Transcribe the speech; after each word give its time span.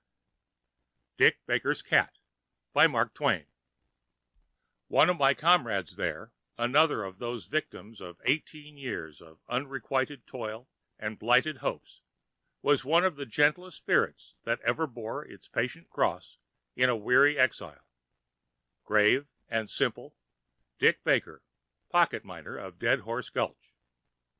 [Pg 1.17 1.37
144] 1.45 1.77
DICK 1.93 1.93
BAKER'S 1.93 3.13
CAT 3.13 3.47
One 4.89 5.09
of 5.11 5.17
my 5.17 5.35
comrades 5.35 5.95
there—another 5.95 7.03
of 7.03 7.19
those 7.19 7.45
victims 7.45 8.01
of 8.01 8.19
eighteen 8.23 8.79
years 8.79 9.21
of 9.21 9.43
unrequited 9.47 10.25
toil 10.25 10.67
and 10.97 11.19
blighted 11.19 11.57
hopes—was 11.57 12.83
one 12.83 13.03
of 13.05 13.15
the 13.15 13.27
gentlest 13.27 13.77
spirits 13.77 14.33
that 14.41 14.59
ever 14.61 14.87
bore 14.87 15.23
its 15.23 15.47
patient 15.47 15.87
cross 15.91 16.39
in 16.75 16.89
a 16.89 16.95
weary 16.97 17.37
exile: 17.37 17.87
grave 18.83 19.27
and 19.49 19.69
simple 19.69 20.15
Dick 20.79 21.03
Baker, 21.03 21.43
pocket 21.91 22.25
miner 22.25 22.57
of 22.57 22.79
Dead 22.79 23.01
Horse 23.01 23.29
Gulch. 23.29 23.75